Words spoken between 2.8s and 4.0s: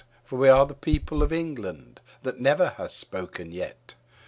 spoken yet.